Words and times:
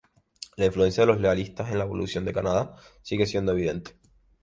La 0.55 0.65
influencia 0.65 1.03
de 1.03 1.07
los 1.13 1.21
Lealistas 1.21 1.69
en 1.69 1.77
la 1.77 1.83
evolución 1.83 2.25
de 2.25 2.33
Canadá 2.33 2.75
sigue 3.03 3.27
siendo 3.27 3.51
evidente. 3.51 3.99